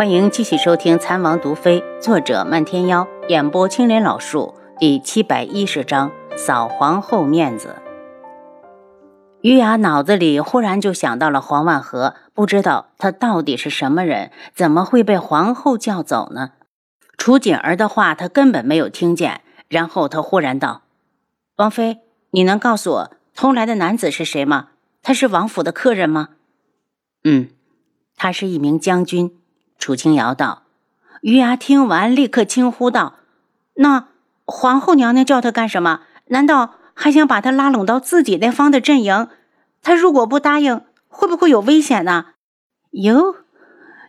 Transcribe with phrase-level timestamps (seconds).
[0.00, 7.76] 欢迎继续收听《残王毒妃》，作者漫天妖，演播青莲老树，第七百一十章：扫皇后面子。
[9.42, 16.52] 于雅脑子里忽然就想到了黄万和，不知道他到底是什么人，怎么会被皇后叫走呢？
[17.18, 20.80] 楚锦儿的话他根本没有听见，然后他忽然道
[21.56, 21.98] ：“王妃，
[22.30, 24.68] 你能告诉我偷来的男子是谁吗？
[25.02, 26.30] 他是王府的客人吗
[27.24, 27.50] ？”“嗯，
[28.16, 29.36] 他是一名将军。”
[29.80, 30.62] 楚清瑶道
[31.22, 33.14] ：“于牙听完，立刻惊呼道
[33.74, 34.08] ：‘那
[34.44, 36.02] 皇后娘娘叫他干什么？
[36.26, 39.26] 难道还想把他拉拢到自己那方的阵营？
[39.82, 42.26] 他如果不答应，会不会有危险呢？’
[42.92, 43.36] 哟，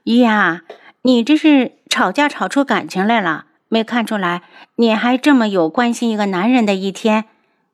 [0.04, 0.62] 于牙，
[1.04, 3.46] 你这是吵架吵出感情来了？
[3.70, 4.44] 没看出来，
[4.76, 7.26] 你还这么有关心一个男人的一天。”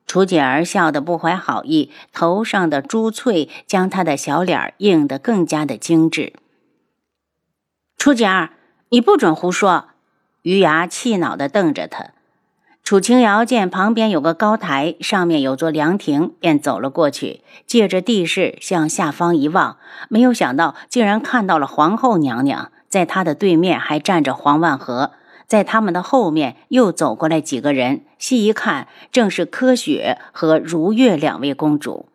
[0.06, 6.32] 楚锦儿笑得不怀好意，头上的珠翠将她的小脸映得更加的精致。
[8.08, 8.52] 楚景儿，
[8.88, 9.88] 你不准胡说！
[10.40, 12.06] 于牙气恼地瞪着他。
[12.82, 19.76] 楚清瑶见旁边有个高台，上面有座凉亭，便走了过去，借着地势向下方一望，
[20.08, 22.72] 没有想到竟然看到了皇后娘娘。
[22.88, 25.10] 在她的对面还站着黄万和，
[25.46, 32.08] 在他们的后面又走过来几个人，细一看，正是柯雪和如月两位公主。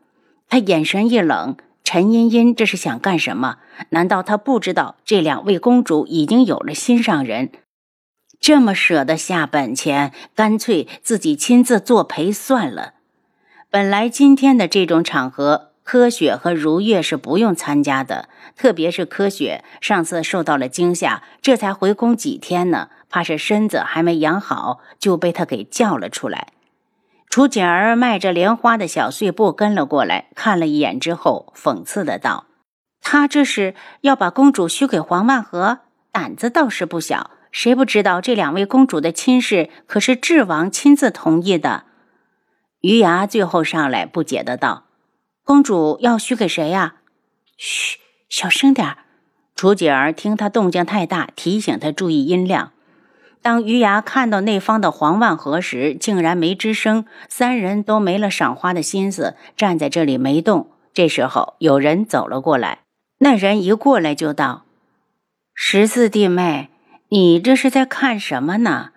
[0.49, 1.55] 他眼神一冷。
[1.83, 3.57] 陈茵茵这是想干什么？
[3.89, 7.51] 难道她不知道这两位公主已经有了心上人？
[8.39, 12.93] 这么舍得下本钱，干脆自己亲自作陪算了。
[13.69, 18.29] 本来今天的这种场合，柯雪和如月是不用参加的。
[18.55, 26.47] 特别是柯雪，上次受到了惊吓，这才回宫几天呢，怕是身子还没养好，就被他给叫了出来。
[27.33, 32.45] 楚锦儿迈着莲花的小碎步跟了过来，看了一眼之后，讽刺的道
[33.01, 35.79] ：“他这是要把公主许给黄万和，
[36.11, 37.31] 胆子倒是不小。
[37.51, 41.85] 谁不知道这两位公主的亲事可是智王亲自同意的？”
[42.81, 44.83] 余牙最后上来不解的道
[45.43, 46.97] ：“公主要许给谁呀
[47.57, 47.97] ？”“嘘，
[48.29, 48.97] 小声点儿
[49.55, 52.72] 楚锦儿听他动静太大，提醒他注意音量。
[53.43, 60.69] 当余牙看到那方的黄万和时，竟然没吱声，三人都没了赏花的心思，站在这里没动。
[60.93, 62.79] 这时候有人走了过来，
[63.19, 64.63] 那人一过来就道
[65.53, 66.69] ：“十四弟妹，
[67.09, 68.91] 你这是在看什么呢？”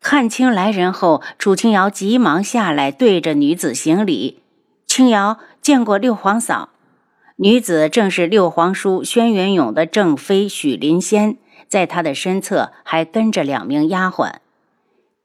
[0.00, 4.42] 看清来人后，楚清瑶急忙下来，对着女子行礼
[4.88, 6.70] ：“清瑶见过六皇嫂。”
[7.36, 11.36] 女子正是六皇叔轩辕勇的正妃许林仙。
[11.70, 14.34] 在他的身侧还跟着两名丫鬟，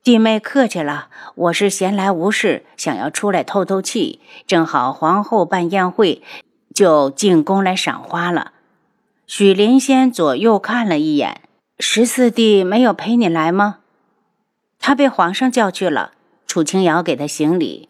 [0.03, 6.21] 弟妹客气了，我是闲来无事，想要出来透透气，正好皇后办宴会，
[6.71, 8.51] 就进宫来赏花了。
[9.25, 11.41] 许灵仙左右看了一眼，
[11.79, 13.79] 十四弟没有陪你来吗？
[14.79, 16.11] 他被皇上叫去了。
[16.45, 17.89] 楚清瑶给他行礼。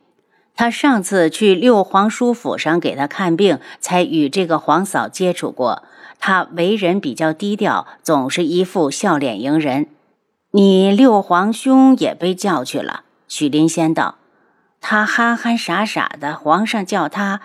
[0.55, 5.83] 他上次去六皇叔府上给他看病，才与这个皇嫂接触过。
[6.19, 9.87] 他为人比较低调，总是一副笑脸迎人。
[10.51, 13.03] 你六皇兄也被叫去了。
[13.27, 14.15] 许林仙道
[14.79, 17.41] ：“他憨憨傻傻的，皇上叫他，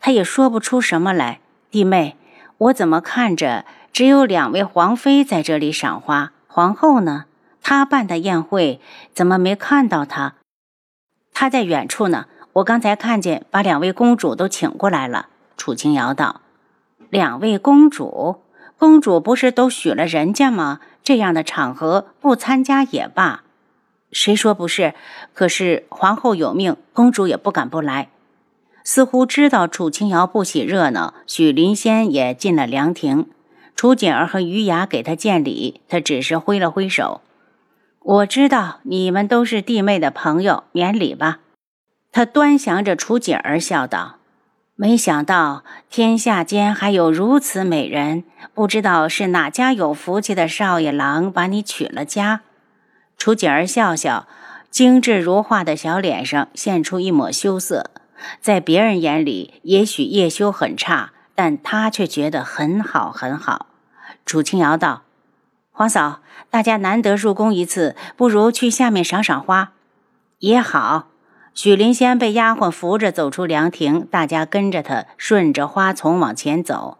[0.00, 1.40] 他也说不出什么来。
[1.70, 2.16] 弟妹，
[2.58, 6.32] 我怎么看着只有两位皇妃在这里赏花？
[6.46, 7.26] 皇后呢？
[7.62, 8.80] 她办的宴会
[9.14, 10.34] 怎么没看到她？
[11.32, 12.26] 她在远处呢。
[12.54, 16.40] 我刚才看见，把两位公主都请过来了。”楚清瑶道。
[17.10, 18.42] 两位公主，
[18.76, 20.80] 公主不是都许了人家吗？
[21.02, 23.44] 这样的场合不参加也罢。
[24.12, 24.94] 谁说不是？
[25.32, 28.08] 可是皇后有命，公主也不敢不来。
[28.84, 33.26] 似乎知道楚清瑶不喜热闹，许林仙也进了凉亭。
[33.74, 37.20] 楚锦儿和余雅给他见礼，他只是挥了挥手。
[38.00, 41.40] 我知道你们都是弟妹的朋友，免礼吧。
[42.10, 44.17] 他端详着楚锦儿，笑道。
[44.80, 48.22] 没想到天下间还有如此美人，
[48.54, 52.42] 不知道是哪家有福气的少爷郎把你娶了家。
[53.16, 54.28] 楚锦儿笑笑，
[54.70, 57.90] 精致如画的小脸上现出一抹羞涩。
[58.40, 63.66] 在别人眼里，也许叶修很差，但他却觉得很好很好。
[64.24, 65.02] 楚清瑶道
[65.72, 66.20] ：“皇嫂，
[66.50, 69.72] 大家难得入宫一次，不如去下面赏赏花，
[70.38, 71.08] 也好。”
[71.60, 76.98] 许林仙被丫鬟扶着走出凉亭，大家跟着他顺着花丛往前走。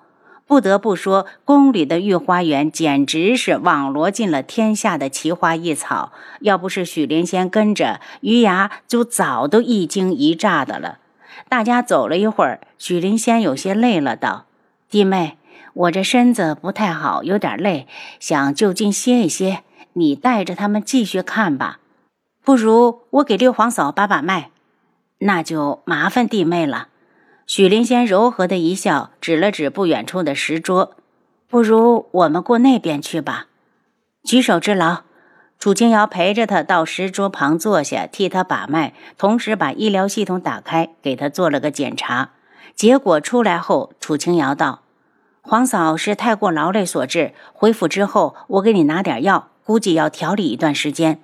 [0.48, 6.10] 不得不说，宫里的御花园简直是网罗尽了天下的奇花异草。
[6.40, 10.98] 要不是许林仙跟着，余牙就早都一惊一乍的了。
[11.48, 14.46] 大家走了一会儿，许林仙有些累了，道
[14.90, 15.38] ：“弟妹，
[15.72, 17.86] 我这身子不太好，有点累，
[18.18, 19.62] 想就近歇一歇。
[19.92, 21.78] 你带着他们继续看吧。
[22.48, 24.48] 不如我给六皇嫂把把脉，
[25.18, 26.88] 那就麻烦弟妹了。
[27.46, 30.96] 许灵仙柔和的一笑，指了指不远处的石桌。
[31.46, 33.48] 不如我们过那边去吧。
[34.24, 35.02] 举手之劳。
[35.58, 42.30] 楚清瑶陪着他到石桌旁坐下，替他把脉，同时把医疗系统打开，给他做了个检查。
[42.74, 44.80] 结果出来后，楚清瑶道
[45.42, 51.20] ：“皇嫂是太过劳累所致，恢复之后我给你拿点药，估计要调理一段时间。”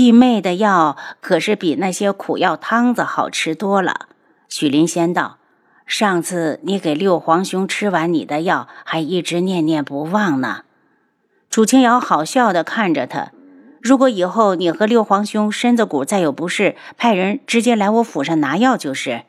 [0.00, 4.08] 弟妹的药可是比那些苦药汤子好吃多了。
[4.48, 5.36] 许林仙道
[5.84, 10.62] ：“上次你给六皇兄吃完你的药，还一直念念不忘呢。”
[11.50, 13.32] 楚清瑶好笑的看着他。
[13.82, 19.24] 如果以后你和六皇兄身子骨再有不适，派人直接来我府上拿药就是。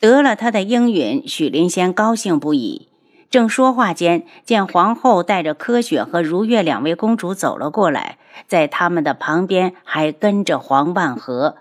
[0.00, 2.88] 得了他的应允，许灵仙高兴不已。
[3.34, 8.16] 正说话间，见皇后带着柯雪和如月两位公主走了过来，
[8.46, 11.56] 在他们的旁边还跟着黄万和。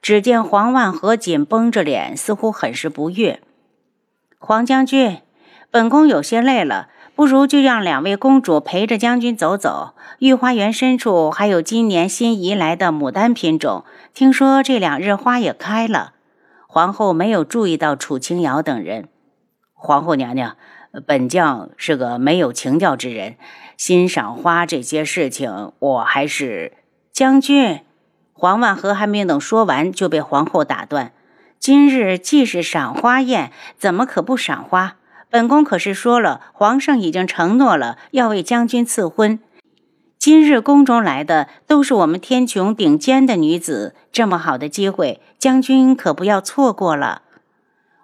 [0.00, 3.40] 只见黄万和紧绷着脸，似乎很是不悦。
[4.40, 5.18] 黄将军，
[5.70, 6.88] 本宫有些累了。
[7.14, 9.94] 不如就让两位公主陪着将军走走。
[10.18, 16.14] 御花园深处还有今年新移来的牡丹品种，听说这两日花也开了。
[16.66, 19.08] 皇后没有注意到楚清瑶等人。
[19.72, 20.56] 皇后娘娘，
[21.06, 23.36] 本将是个没有情调之人，
[23.76, 26.72] 欣赏花这些事情，我还是
[27.12, 27.80] 将军。
[28.32, 31.12] 黄万和还没等说完，就被皇后打断。
[31.58, 34.96] 今日既是赏花宴，怎么可不赏花？
[35.30, 39.38] 本宫可是说了，皇上已经承诺了要为将军赐婚。
[40.18, 47.22] 今日宫中来的都是我们天穹顶尖的女子，这么好的机会，将军可不要错过了。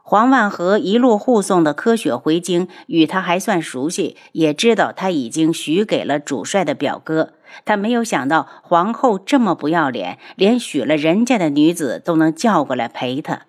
[0.08, 7.34] 黄万和一路护送的柯雪回京，与他还算熟悉，也知道他已经许给了主帅的表哥。
[7.66, 13.42] 他没有想到皇后这么不要脸，连许了人家的女子都能叫过来陪他。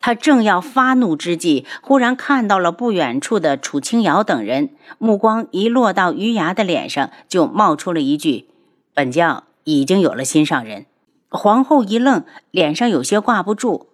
[0.00, 8.50] 他正要发怒之际，忽然看到了不远处的楚清瑶等人，目光一落到余牙的脸上，就冒出了一句
[8.92, 10.84] ：“本将已经有了心上人。”
[11.32, 13.86] 皇后一愣，脸上有些挂不住，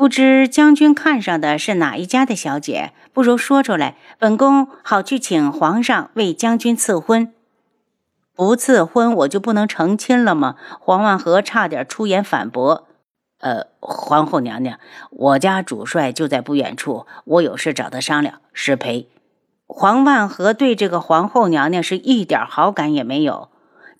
[0.00, 2.94] 不知将军看上的是哪一家的小姐？
[3.12, 7.34] 不如说出来，本宫好去请皇上为将军赐婚。
[8.34, 10.56] 不赐婚，我就不能成亲了吗？
[10.80, 12.88] 黄万和差点出言反驳。
[13.40, 14.78] 呃，皇后娘娘，
[15.10, 19.06] 我家主帅就在不远处，我有事找他商量，失陪。
[19.66, 23.50] 黄万和对这个皇后娘娘是一点好感也没有。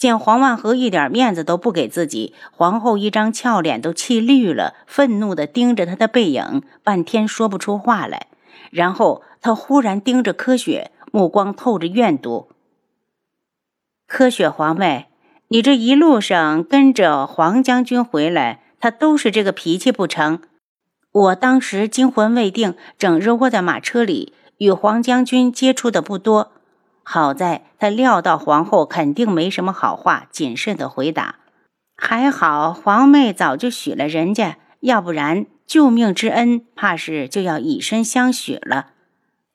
[0.00, 8.28] 见黄万和一点面子都不给自己，皇后一张俏脸都气绿了，愤怒地盯着他的背影，半天说不出话来。
[8.70, 12.48] 然后他忽然盯着柯雪，目光透着怨毒。
[14.06, 15.08] 柯雪皇妹，
[15.48, 18.62] 你这一路上跟着黄将军回来。
[18.80, 20.40] 他都是这个脾气不成？
[21.12, 26.52] 我当时惊魂未定，整日窝在马车里，与黄将军接触的不多。
[27.12, 31.40] 好在他料到皇后肯定没什么好话，谨慎的回答
[31.98, 38.90] ：“还好皇妹早就许了人家，要不然救命之恩，怕是就要以身相许了。”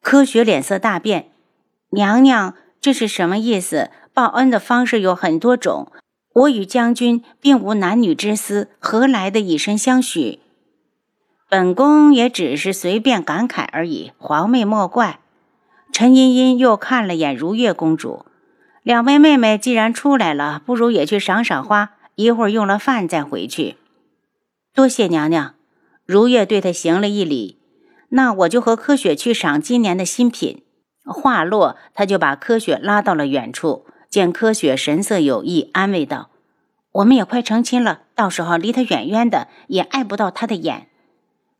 [0.03, 1.29] 科学脸色大变
[1.95, 3.89] ：“娘娘，这是什么意思？
[4.13, 5.93] 报恩的方式有很多种。”
[6.35, 10.39] 我与将军并无男女之私，何来的以身相许？
[11.49, 15.21] 本宫也只是随便感慨而已，皇妹莫怪。
[15.97, 18.25] 陈茵茵又看了眼如月公主，
[18.83, 23.77] 两位妹妹既然出来了，不如也去赏赏花，一会儿用了饭再回去。
[24.73, 25.55] 多谢娘娘。
[26.05, 27.59] 如月对她行了一礼，
[28.09, 30.63] 那我就和柯雪去赏今年的新品。
[31.05, 33.85] 话落，她就把柯雪拉到了远处。
[34.09, 36.29] 见柯雪神色有异，安慰道
[36.91, 40.89] ：“我们也快成亲了，到时候离他远远的，也碍不到他的眼。”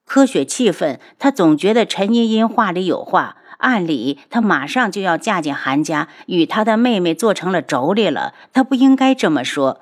[0.04, 9.80] 柯雪气愤，她总觉得陈茵茵话里有话，按理她马上就要嫁进韩家，与她的妹妹做成了妯娌了，她不应该这么说。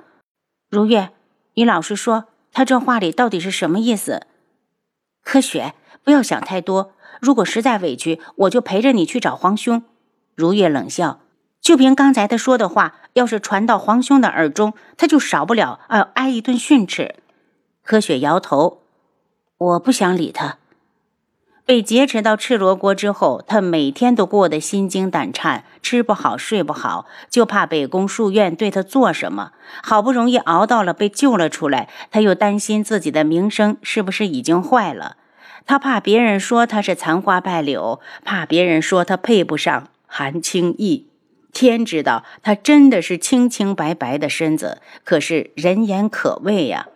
[0.70, 1.10] 如月，
[1.56, 4.28] 你老实说，她这话里到底是什么意思？
[5.24, 9.84] 柯雪，不要想太多，如果实在委屈，我就陪着你去找皇兄。
[10.36, 11.20] 如月冷笑。
[11.62, 17.16] 就凭刚才他说的话，要是传到皇兄的耳中，他就少不了要挨一顿训斥。
[17.84, 18.82] 柯雪摇头，
[19.58, 20.58] 我不想理他。
[21.66, 29.52] 被劫持到赤罗国之后，他每天都过得心惊胆颤，吃不好睡不好，就怕北宫书院对他做什么。
[29.82, 35.16] 好不容易熬到了被救了出来，他又担心自己的名声是不是已经坏了。
[35.66, 41.08] 他怕别人说他是残花败柳，怕别人说他配不上韩青义。
[41.54, 46.88] 天知道，他真的是清清白白的身子，可是人言可畏呀。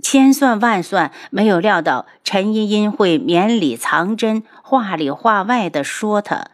[0.00, 6.48] 千算万算，没有料到陈茵茵会绵里藏针、话里话外的说他。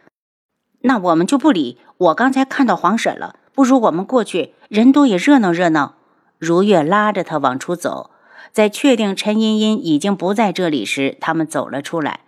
[0.81, 1.79] 那我们就不理。
[1.97, 5.95] 我刚才看到黄婶了，不如我们过去，人多也热闹热闹。
[6.37, 8.11] 如月拉着他往出走，
[8.51, 12.19] 在确定陈茵茵已经不在这里时，他们走了出来。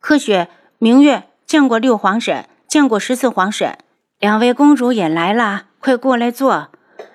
[0.00, 3.78] 柯雪、明月见过六皇婶，见过十四皇婶，
[4.18, 6.68] 两位公主也来了，快过来坐。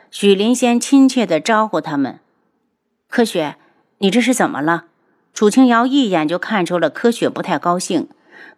[0.10, 2.20] 许林仙亲切地招呼他们。
[3.11, 3.57] 柯雪，
[3.97, 4.85] 你这是怎么了？
[5.33, 8.07] 楚清瑶一眼就看出了柯雪不太高兴。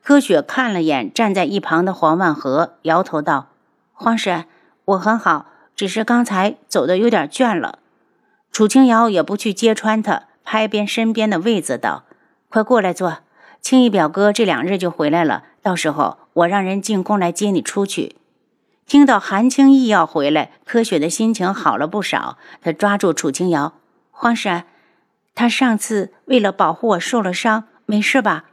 [0.04, 3.48] 柯雪看了眼站在一旁的黄万和，摇头道
[3.94, 4.46] ：“黄婶，
[4.86, 7.80] 我很好，只是刚才走的有点倦了。”
[8.54, 12.04] 楚清瑶也不去揭穿他，拍边身边的位子道
[12.48, 13.22] ：“快过来坐。
[13.60, 18.18] 青衣表哥这两日就回来了，到时候我让人进宫来接你出去。”
[18.86, 22.38] 听到韩青义要回来，柯雪的心情好了不少。
[22.62, 23.74] 她抓住楚清瑶。
[24.16, 24.64] 皇婶，
[25.36, 28.46] 他上次为了保护我受了伤，没事吧？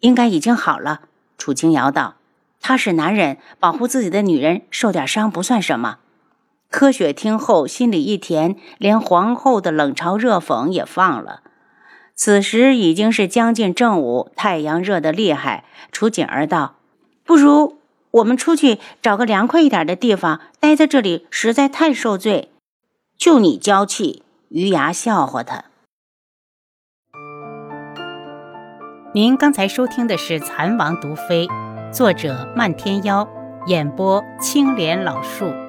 [0.00, 1.00] 应该已经好了。
[1.36, 2.16] 楚清瑶道
[2.60, 5.98] ：“他是男人，保护自己的女人受点伤不算什么。”
[6.70, 11.42] 柯雪听后心里一甜，连皇后的冷嘲热讽也放了。
[12.14, 15.64] 此时已经是将近正午，太阳热得厉害。
[15.90, 16.76] 楚锦儿道
[17.24, 17.78] ：“不如
[18.10, 22.52] 我们出去找个凉快一点的地方，待在这里实在太受罪。
[23.16, 25.64] 就你娇气。”余牙笑话他。
[29.12, 31.46] 您刚才收听的是《蚕王毒妃》，
[31.92, 33.28] 作者漫天妖，
[33.66, 35.67] 演播青莲老树。